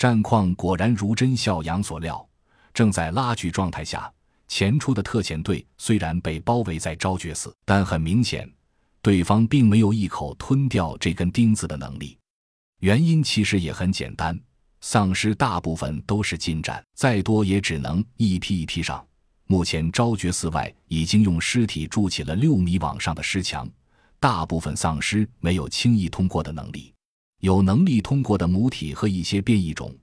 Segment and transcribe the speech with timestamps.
[0.00, 2.26] 战况果然如甄孝阳所料，
[2.72, 4.10] 正在拉锯状态下，
[4.48, 8.50] 前出的特遣队虽然被包围在昭觉寺，但很明显，
[9.02, 12.16] 对方并没有一口吞掉这根钉子的能力。
[12.78, 14.40] 原因其实也很简单，
[14.80, 19.06] 丧尸大部分都是近战，再多也只能一批一批上。
[19.48, 23.68] 目前昭觉寺外已经用尸体筑起了六米往上的尸墙，
[24.18, 26.90] 大部分丧尸没有轻易通过的能力。
[27.40, 29.94] 有能力通过的母体和一些变异种，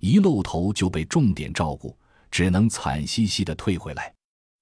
[0.00, 1.96] 一露头就被重点照顾，
[2.30, 4.12] 只能惨兮兮地退回来。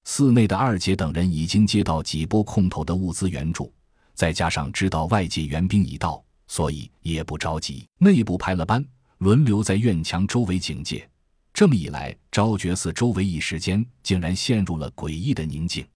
[0.05, 3.73] 寺内的二姐等人已经接到几波空投的物资援助，
[4.15, 7.87] 再加上知道外界援兵已到，所以也不着急。
[7.99, 8.85] 内部排了班，
[9.19, 11.09] 轮流在院墙周围警戒。
[11.53, 15.87] 这么一来，昭觉寺周围一时间竟然陷入了诡异的宁静。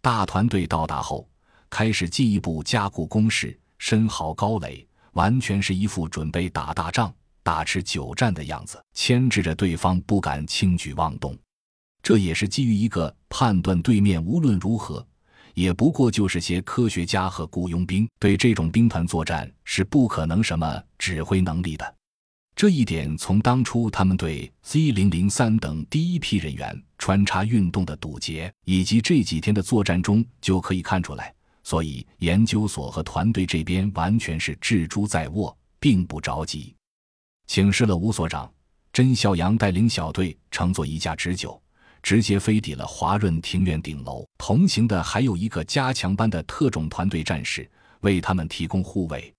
[0.00, 1.28] 大团队到达后，
[1.68, 4.86] 开始进一步加固工事，深壕高垒。
[5.14, 11.36] 完全是一副准备打大仗、大持久战的样子，牵制着对方不敢轻举妄动。
[12.02, 15.04] 这也是基于一个判断：对面无论如何，
[15.54, 21.94] 也不过就是些科学家和雇佣兵，对这种兵团作战是不可能什么指挥能力的。
[22.56, 31.34] 这一点从当初他们对 Z 零零三等第一批人员穿插运动的堵截，以及这几天的作战中就可以看出来。
[31.64, 36.74] 所以，研究所和团队这边完全是置诸在握，并不着急。
[37.46, 38.52] 请示了吴所长，
[38.92, 41.60] 甄孝阳带领小队乘坐一架直九，
[42.02, 44.26] 直接飞抵了华润庭院顶楼。
[44.36, 47.68] 同行的还有一个加强班的特种团队战士，
[48.00, 49.32] 为他们提供护卫。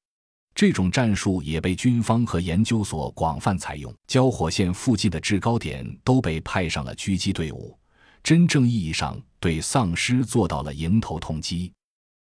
[0.56, 3.94] 这种战术也被军方和研究所广泛采用。
[4.08, 7.78] 交火线附近的制高点都被派上了狙击队伍，
[8.24, 11.72] 真正意义上对丧尸做到了迎头痛击。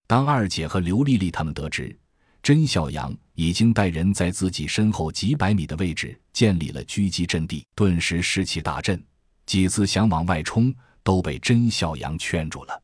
[0.07, 1.97] 当二姐和刘丽丽他们得知
[2.43, 9.03] 甄小阳已经带人在自己身后几百米的位置建立了狙击阵地，顿时士气大振，
[9.47, 12.83] 几次想往外冲都被甄小阳劝住了。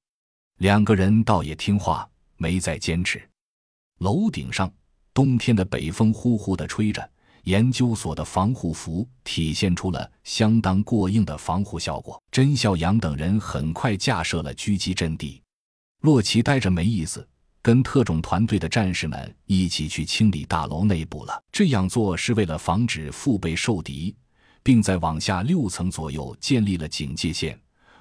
[0.58, 3.22] 两个人倒也听话，没再坚持。
[3.98, 4.72] 楼顶上，
[5.14, 7.08] 冬天的北风呼呼地吹着，
[7.44, 12.20] 研究所的防护服体现出了相当过硬的防护效果。
[12.30, 15.41] 甄小阳等人很快架设了狙击阵地。
[16.02, 17.26] 洛奇待着没意思，
[17.62, 21.42] 跟特种团队的战士们一起去清理大楼内部了。
[21.52, 24.12] 这样做是为了防止腹背受敌，
[24.64, 27.56] 并在往下六层左右建立了警戒线，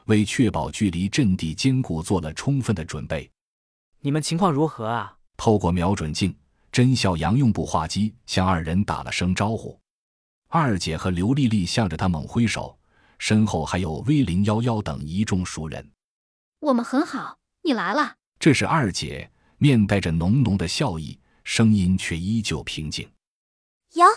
[0.06, 3.29] 为确保距离阵地坚固做了充分的准备。
[4.00, 5.16] 你们情况如何啊？
[5.38, 6.35] 透过瞄准镜，
[6.72, 9.79] 甄小阳用步话机向二人打了声招呼。
[10.47, 12.75] 二姐和刘丽丽向着他猛挥手，
[13.19, 15.91] 身后还有 V 零幺幺等一众熟人。
[16.61, 17.38] 我们很好。
[17.63, 23.07] 你来了，这是二姐，面带着浓浓的笑意，声音却依旧平静。
[23.94, 24.09] 杨，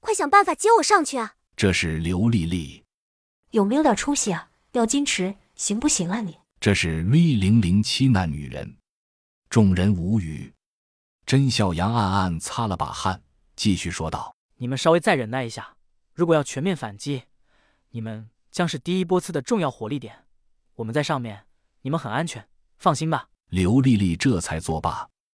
[0.00, 1.34] 快想办法接我上去啊！
[1.54, 2.84] 这是刘丽丽，
[3.50, 4.50] 有没有点出息啊？
[4.72, 6.38] 要矜持，行不行啊你？
[6.58, 8.78] 这是 V 零零七那女人，
[9.50, 10.54] 众人无语。
[11.26, 13.22] 甄小阳暗暗擦了把汗，
[13.56, 15.76] 继续说道：“你们稍微再忍耐一下，
[16.14, 17.24] 如果要全面反击，
[17.90, 20.24] 你们将是第一波次的重要火力点。
[20.76, 21.44] 我们在上面，
[21.82, 22.48] 你们很安全。”
[22.78, 25.08] 放心吧，刘丽丽这才作罢。